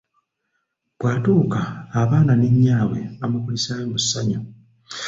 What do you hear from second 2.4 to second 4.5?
nnyaabwe bamukulisaayo mu ssannyu.